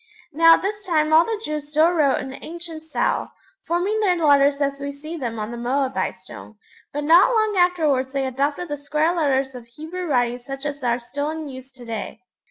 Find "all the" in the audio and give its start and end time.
1.13-1.39